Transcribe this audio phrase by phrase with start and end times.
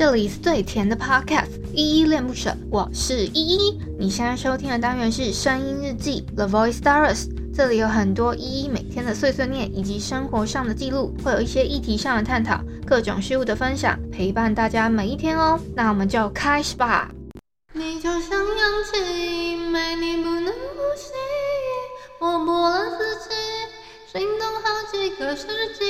[0.00, 3.78] 这里是最甜的 Podcast，依依恋不舍，我是依依。
[3.98, 15.60] 你现在收听的单元是声音日记 The Voice Diaries，这里有很多依依每天的碎碎念以及生活上的记录，会有一些议题上的探讨，各种事物的分享，陪伴大家每一天哦。
[15.76, 17.10] 那我们就开始吧。
[17.74, 20.50] 你就像氧气，没你不能呼
[20.96, 21.12] 吸。
[22.20, 23.34] 我剥了自己，
[24.10, 25.46] 心动好几个世
[25.78, 25.84] 纪，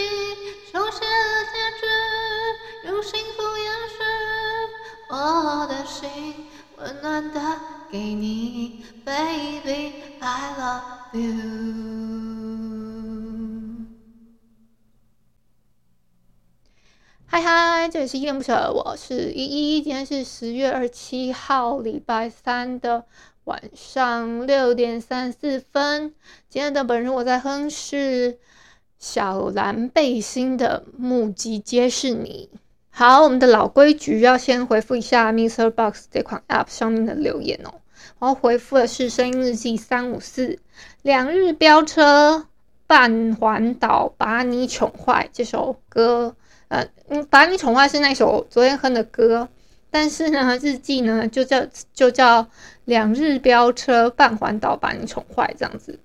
[5.91, 6.09] 心，
[6.79, 7.41] 温暖的
[7.91, 11.35] 给你，Baby I love you。
[17.27, 19.83] 嗨嗨，这里是依恋不舍，我是依依。
[19.83, 23.05] 今天是十月二十七号，礼拜三的
[23.45, 26.15] 晚上六点三十四分。
[26.49, 28.39] 今天的本人我在哼是
[28.99, 32.49] 小蓝背心的《目击皆是你》。
[32.93, 37.81] 好，我们的老规矩要先回复一下 MixerBox 这款 App 上面的留言哦。
[38.19, 40.59] 然后回复的是声音日记三五四，
[41.01, 42.47] 两日飙车
[42.87, 46.35] 半环岛把你宠坏这首歌。
[46.69, 49.49] 呃，嗯，把你宠坏是那首昨天哼的歌，
[49.91, 52.47] 但是呢，日记呢就叫就叫
[52.85, 55.99] 两日飙车半环岛把你宠坏这样子。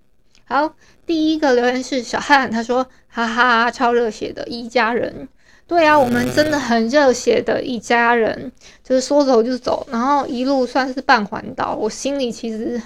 [0.46, 5.28] 好，第一个留言是小汉，他说哈哈，超热血的一家人。
[5.68, 8.52] 对啊，我们真的很热血的一家人，
[8.84, 11.76] 就是说走就走，然后一路算是半环岛。
[11.76, 12.82] 我心里其实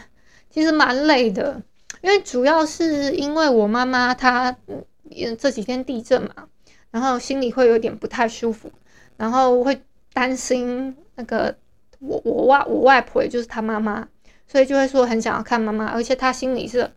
[0.50, 1.62] 其实蛮累的，
[2.02, 6.48] 因为主要是因为我妈妈她嗯这几天地震嘛。
[6.92, 8.72] 然后心里会有点不太舒服，
[9.16, 9.80] 然后会
[10.12, 11.56] 担心那个
[12.00, 14.08] 我我外我外婆，也就是她妈妈，
[14.48, 16.90] 所以就会说很想要看妈妈，而且她心里是，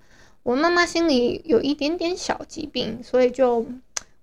[0.45, 3.67] 我妈妈心里有一点点小疾病，所以就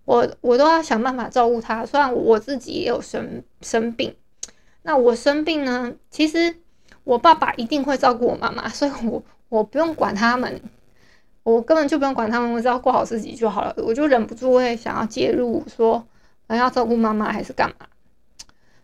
[0.10, 1.86] 我我都要想办法照顾她。
[1.86, 4.16] 虽然我自己也有生生病，
[4.82, 6.56] 那我生病呢，其实
[7.04, 10.60] 我爸爸一定会照顾我妈妈，所以我我不用管他们。
[11.44, 13.76] 我根本就不用管他们，我只要过好自己就好了。
[13.78, 16.04] 我就忍不住会想要介入，说
[16.48, 17.86] 要照顾妈妈还是干嘛？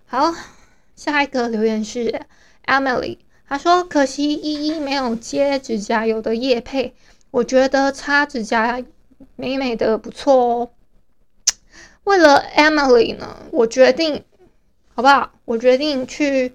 [0.06, 0.32] 好，
[0.96, 2.22] 下一个留言是
[2.68, 3.18] Emily，
[3.50, 6.94] 她说：“可惜依依没有接指甲油的叶配，
[7.32, 8.84] 我觉得擦指甲
[9.36, 10.70] 美美的不错哦。”
[12.06, 14.24] 为了 Emily 呢，我决定，
[14.96, 15.32] 好不好？
[15.44, 16.54] 我决定去，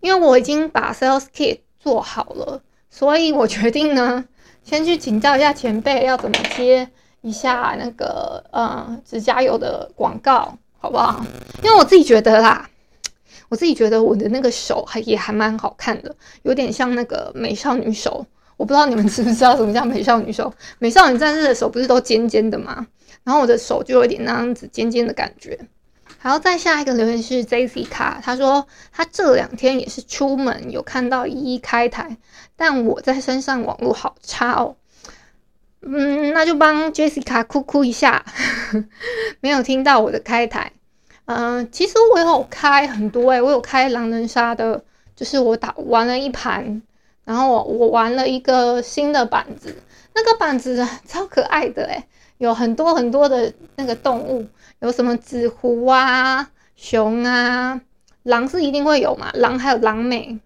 [0.00, 4.24] 因为我已经把 Sales Kit 做好了，所以我决定呢。
[4.62, 6.88] 先去请教一下前辈，要怎么接
[7.22, 11.24] 一下那个呃指甲油的广告，好不好？
[11.64, 12.68] 因为我自己觉得啦，
[13.48, 18.26] 我自己觉得我的那个手还也还蛮好看的，有点像那个美少女手。
[18.60, 20.52] 我不知道你们知不知道什么叫美少女手？
[20.78, 22.86] 美少女战士的手不是都尖尖的吗？
[23.24, 25.58] 然后我的手就有点那样子尖尖的感觉。
[26.20, 32.18] 然后再下一个留言是 Jessica，他说他这两天也是出门有看到一一开台，
[32.54, 34.76] 但我在山上网络好差哦。
[35.80, 38.22] 嗯，那就帮 Jessica 哭哭一下，
[39.40, 40.70] 没有听到我的开台。
[41.24, 44.84] 嗯、其实我有开很多诶、我有开狼人杀的，
[45.16, 46.82] 就是我打玩了一盘，
[47.30, 49.72] 然后我我玩了一个新的板子，
[50.16, 52.04] 那个板子超可爱的诶、
[52.38, 54.44] 有很多很多的那个动物。
[54.80, 57.80] 有什么紫狐啊、熊啊、
[58.24, 59.30] 狼是一定会有嘛？
[59.34, 60.40] 狼还有狼美，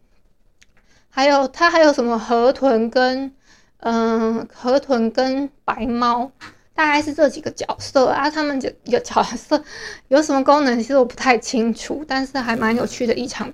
[1.09, 3.33] 还有它还有什么河豚跟
[3.79, 6.31] 嗯、河豚跟白猫，
[6.75, 8.29] 大概是这几个角色啊。
[8.29, 9.65] 他们这有角色
[10.09, 13.51] 有什么功能，其实我不太清楚，但是还蛮有趣的一场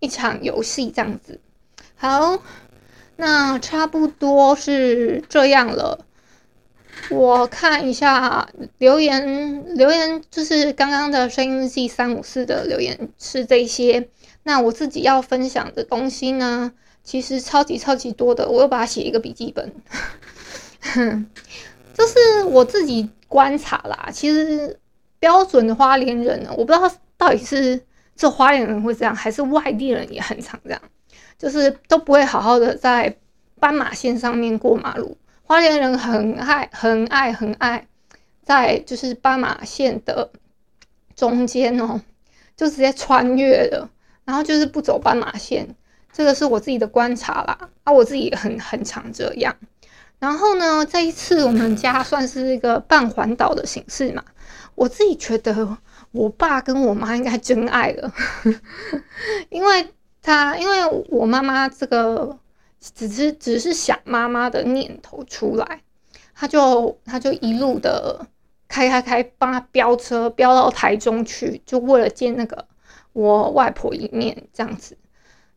[0.00, 1.40] 一场游戏这样子。
[2.00, 2.40] 好，
[3.16, 6.06] 那差不多是这样了。
[7.10, 8.48] 我看一下
[8.78, 14.08] 留言，留言就是刚刚的声音日记三五四的留言是这些。
[14.44, 16.72] 那我自己要分享的东西呢，
[17.02, 19.74] 其实超级超级多的，我又把它写一个笔记本。
[20.80, 21.26] 哼
[21.92, 24.78] 这是我自己观察啦，其实
[25.18, 27.80] 标准的花莲人呢，我不知道到底是
[28.14, 30.80] 这花莲人会这样，还是外地人也很常这样，
[31.38, 33.16] 就是都不会好好的在
[33.60, 35.16] 斑马线上面过马路。
[35.44, 37.86] 花莲人很爱、很爱、很爱，
[38.42, 40.30] 在就是斑马线的
[41.16, 42.00] 中间哦，
[42.56, 43.88] 就直接穿越了，
[44.24, 45.74] 然后就是不走斑马线。
[46.12, 49.54] 这个是我自己的观察啦，啊，我自己很很常这样。
[50.18, 54.24] 然后呢，这一次我们家算是一个半环岛的形式嘛，
[54.74, 55.78] 我自己觉得
[56.10, 58.12] 我爸跟我妈应该真爱了，
[59.48, 59.88] 因为
[60.28, 62.38] 他因为我妈妈这个。
[62.94, 65.82] 只是只是想妈妈的念头出来，
[66.32, 68.24] 他就他就一路的
[68.68, 72.64] 开开开，帮他飙车飙到台中去，就为了见那个
[73.12, 74.96] 我外婆一面这样子，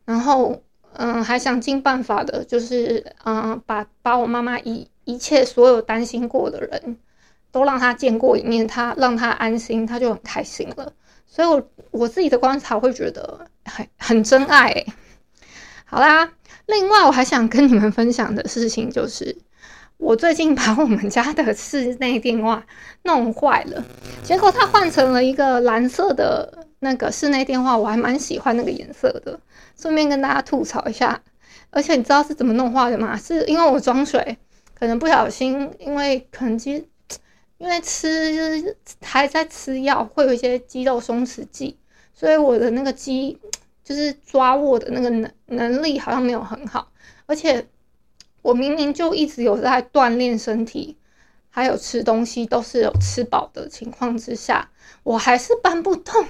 [0.04, 0.60] 然后
[0.94, 6.98] 嗯，还想尽办法的，就是嗯，把把我妈妈一一切所有担心过的人
[7.52, 10.92] 都让她见过一面，她让她安心，她就很开心了。
[11.32, 14.84] 所以我，我自己的观察会觉得很很真爱。
[15.86, 16.30] 好啦，
[16.66, 19.34] 另外我还想跟你们分享的事情就是。
[19.98, 22.66] 我最近把我们家的室内电话
[23.04, 23.84] 弄坏了，
[24.24, 29.38] 结果它换成了一个蓝色的那个室内电话，我还蛮喜欢那个颜色的。
[29.80, 31.22] 顺便跟大家吐槽一下，
[31.70, 33.16] 而且你知道是怎么弄坏的吗？
[33.16, 34.36] 是因为我装水
[34.74, 36.84] 可能不小心，因为可能其实
[37.62, 41.78] 因为吃就是还在吃药，会有一些肌肉松弛剂，
[42.12, 43.38] 所以我的那个肌
[43.84, 46.90] 就是抓握的那个能能力好像没有很好，
[47.26, 47.66] 而且。
[48.42, 50.96] 我明明就一直有在锻炼身体，
[51.48, 54.68] 还有吃东西都是有吃饱的情况之下，
[55.04, 56.26] 我还是搬不动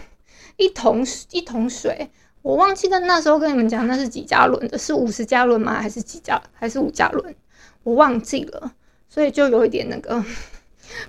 [0.58, 2.10] 一桶一桶水。
[2.42, 5.80] 我忘记跟那时候跟你们讲那是几加仑的，是五十加仑吗？
[5.80, 6.38] 还是几加？
[6.52, 7.34] 还是五加仑？
[7.82, 8.74] 我忘记了，
[9.08, 10.22] 所以就有一点那个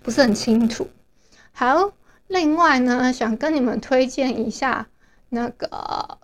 [0.01, 0.89] 不是很清楚。
[1.51, 1.91] 好，
[2.27, 4.88] 另外呢，想跟你们推荐一下
[5.30, 6.18] 那个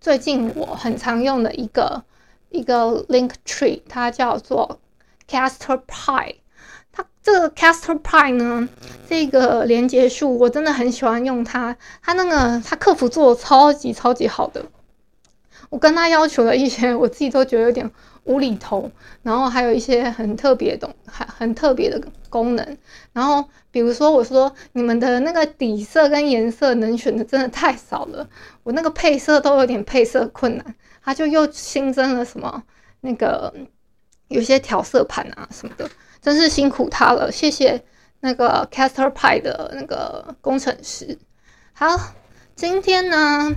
[0.00, 2.04] 最近我很常用的一个。
[2.48, 4.78] 一个 link tree，它叫做
[5.28, 6.36] Castorpie。
[6.92, 8.68] 它这个 Castorpie 呢，
[9.08, 11.76] 这个连接树我真的很喜欢用它。
[12.00, 14.64] 它那个它客服做的超级超级好的。
[15.70, 17.90] 我跟他要求了一些， 我自己都觉得有点
[18.24, 18.90] 无厘头。
[19.22, 22.78] 然后还有一些很特别的，很很特别的功能。
[23.12, 28.28] 然后比如说，我说你们的那个底色跟颜色能选的真的太少了，
[28.62, 30.74] 我那个配色都有点配色困难。
[31.02, 32.64] 他就又新增了什么
[33.02, 33.54] 那个
[34.26, 35.88] 有些调色盘啊什么的，
[36.20, 37.80] 真是辛苦他了，谢谢
[38.20, 41.16] 那个 Castorpie 的那个工程师。
[41.72, 42.14] 好，
[42.56, 43.54] 今天呢，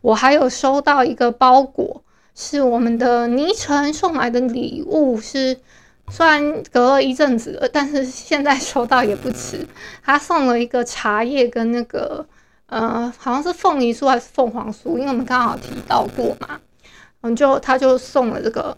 [0.00, 2.02] 我还有收到一个包裹，
[2.34, 5.58] 是我们的倪晨送来的礼物，是
[6.10, 9.66] 虽然隔了一阵子，但是现在收到也不迟。
[10.04, 12.26] 他送了一个茶叶跟那个。
[12.66, 16.58] 呃，好像是凤梨酥还是凤凰酥，因为我们刚好提到过嘛，
[17.20, 18.76] 嗯，就他就送了这个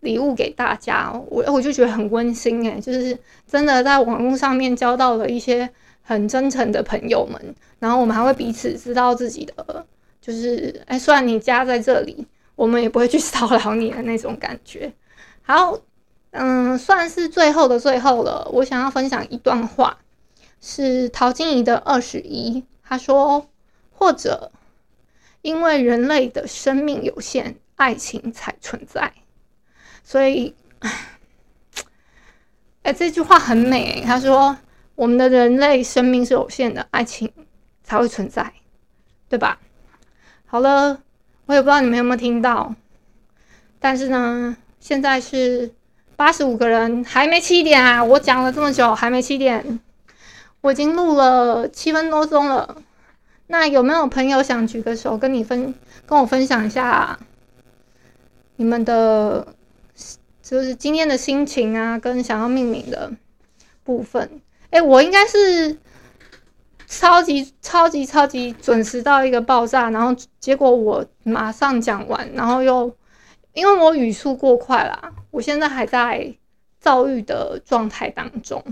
[0.00, 3.16] 礼物给大家，我我就觉得很温馨诶，就是
[3.46, 5.70] 真的在网络上面交到了一些
[6.02, 9.86] 很真诚的朋友们，然后我们还会彼此知道自己的，
[10.30, 12.24] 就是哎，虽然你家在这里，
[12.54, 14.92] 我们也不会去骚扰你的那种感觉。
[15.42, 15.76] 好，
[16.30, 19.98] 嗯，算是最后的最后了，我想要分享一段话，
[20.60, 22.64] 是陶晶莹的二十一。
[22.84, 23.48] 他说
[23.90, 24.52] ：“或者，
[25.42, 29.12] 因为人类的生命有限，爱情才存在。
[30.04, 30.54] 所以，
[32.82, 34.00] 哎，这句话很美。
[34.06, 34.56] 他说，
[34.94, 37.32] 我们的人类生命是有限的，爱情
[37.82, 38.52] 才会存在，
[39.28, 39.58] 对吧？
[40.52, 40.98] 好了，
[41.46, 42.74] 我也不知道你们有没有听到，
[43.78, 45.70] 但是呢，现在是
[46.16, 48.02] 八十五个人，还没七点啊！
[48.02, 49.78] 我讲了这么久，还没七点。”
[50.62, 52.82] 我已经录了七分多钟了，
[53.46, 55.72] 那有没有朋友想举个手跟你分，
[56.04, 57.16] 跟我分享一下
[58.56, 59.54] 你们的，
[60.42, 63.12] 就是今天的心情啊，跟想要命名的
[63.84, 64.42] 部分？
[64.70, 65.78] 哎、我应该是
[66.90, 72.94] 超级超级超级准时到一个爆炸，然后结果我马上讲完，然后又
[73.54, 76.34] 因为我语速过快啦，我现在还在
[76.80, 78.62] 躁郁的状态当中，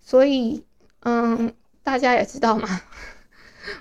[0.00, 0.62] 所以。
[1.02, 2.82] 嗯，大家也知道嘛，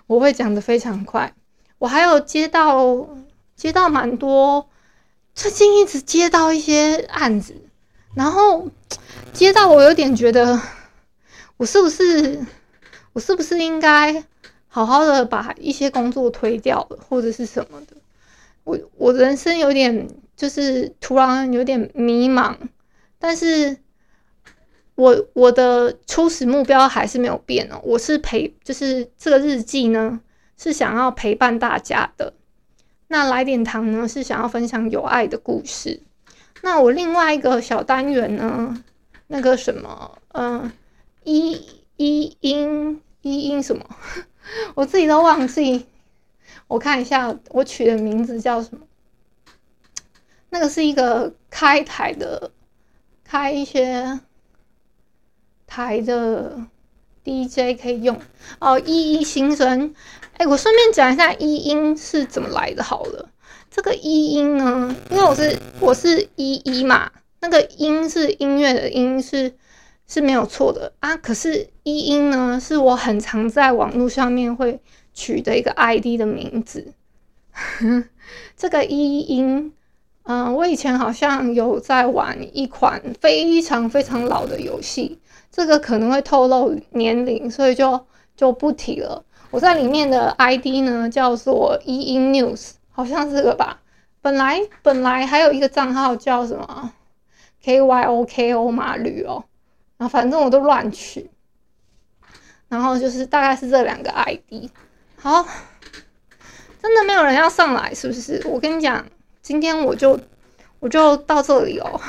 [0.08, 1.34] 我会讲得非常快。
[1.78, 3.10] 我还有接到
[3.58, 4.70] 接到蛮多，
[5.36, 7.54] 最近一直接到一些案子，
[8.16, 8.70] 然后
[9.34, 10.62] 接到我有点觉得，
[11.58, 12.40] 我是不是
[13.20, 14.24] 是不是应该
[14.68, 17.98] 好好的把一些工作推掉，或者是什么的？
[18.64, 22.56] 我我人生有点就是突然有点迷茫，
[23.18, 23.78] 但是。
[24.96, 30.20] 我我的初始目标还是没有变哦，我是陪，就是这个日记呢
[30.58, 32.34] 是想要陪伴大家的。
[33.08, 36.02] 那来点糖呢是想要分享有爱的故事。
[36.64, 38.84] 那我另外一个小单元呢，
[39.28, 40.70] 那个什么，嗯、
[41.24, 41.54] 一
[41.96, 43.86] 一音一音什么，
[44.76, 45.86] 我自己都忘记。
[46.68, 48.86] 我看一下，我取的名字叫什么？
[50.50, 52.52] 那个是一个开台的，
[53.24, 54.20] 开一些。
[55.72, 56.66] 台的
[57.24, 58.20] DJ 可以用
[58.58, 59.94] 哦，一一新生。
[60.36, 62.82] 哎，我顺便讲一下一音是怎么来的。
[62.84, 63.30] 好了，
[63.70, 67.12] 这个一音呢，因为我是我是一一嘛，
[67.42, 69.54] 那个音是音乐的音是
[70.10, 71.16] 是没有错的啊。
[71.16, 74.82] 可是一音呢，是我很常在网络上面会
[75.14, 76.94] 取的一个 ID 的名字。
[78.58, 79.72] 这个一音，
[80.24, 85.20] 嗯，我以前好像有在玩一款非常非常老的游戏，
[85.52, 89.24] 这个可能会透露年龄，所以就就不提了。
[89.52, 93.82] 我在里面的 ID 呢叫做一音 News，好像是这个吧。
[94.22, 96.94] 本来本来还有一个账号叫什么
[97.64, 99.44] KYOKO 马驴哦，
[100.00, 101.30] 然后反正我都乱取，
[102.70, 104.72] 然后就是大概是这两个 ID。
[105.18, 105.46] 好，
[106.82, 108.42] 真的没有人要上来是不是？
[108.46, 109.06] 我跟你讲，
[109.42, 110.18] 今天我就
[110.80, 112.00] 我就到这里哦，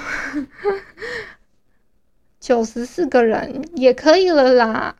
[2.38, 4.94] 九十四个人也可以了啦。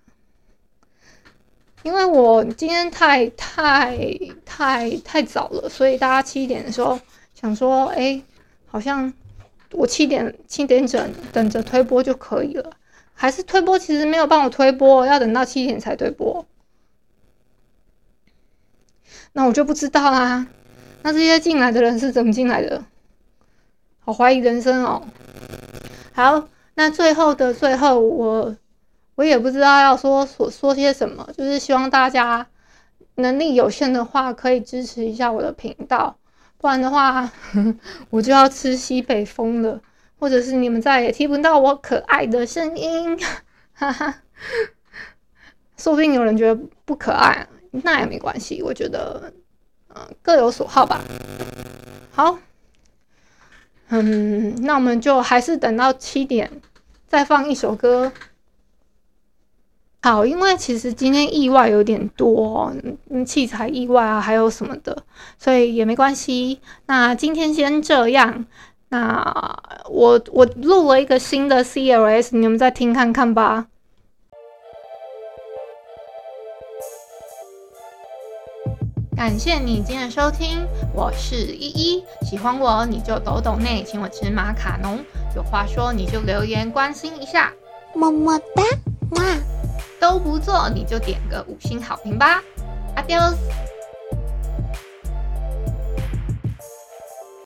[1.85, 3.97] 因为我今天太太
[4.45, 6.99] 太太早了，所以大家七点的时候
[7.33, 8.21] 想说，哎、
[8.67, 9.11] 好像
[9.71, 12.73] 我七点七点整等着推播就可以了，
[13.15, 16.47] 还是推播其实没有帮我推播，要等到七点才推播，
[19.33, 20.47] 那我就不知道啦。
[21.03, 22.85] 那这些进来的人是怎么进来的？
[24.01, 25.09] 好怀疑人生哦。
[26.13, 28.57] 好，那最后的最后我。
[29.17, 32.47] 我也不知道要说说说些什么，就是希望大家
[33.17, 36.17] 能力有限的话，可以支持一下我的频道，
[36.57, 37.75] 不然的话，呵 呵
[38.09, 39.79] 我就要吃西北风了，
[40.21, 43.19] 或者是你们再也听不到我可爱的声音，
[43.73, 44.15] 哈哈。
[45.77, 49.33] 说不定有人觉得不可爱，那也没关系，我觉得，
[49.89, 51.03] 嗯，各有所好吧。
[52.13, 52.39] 好，
[53.89, 56.61] 嗯，那我们就还是等到七点
[57.07, 58.13] 再放一首歌。
[60.03, 62.75] 好，因为其实今天意外有点多，
[63.09, 65.05] 嗯，器材意外啊，还有什么的，
[65.39, 66.61] 所以也没关系。
[66.87, 68.45] 那今天先这样。
[68.93, 69.57] 那
[69.89, 73.69] 我我录了一个新的 CLS，你们再听看看吧。
[79.17, 82.05] 感谢你今天的收听，我是依依。
[82.23, 84.99] 喜欢我你就抖抖内，请我吃马卡龙。
[85.37, 87.53] 有话说你就留言关心一下，
[87.95, 88.63] 么么哒，
[89.11, 89.23] 哇！
[90.01, 92.43] 都不做，你就点个五星好评吧
[92.97, 93.37] ，Adios。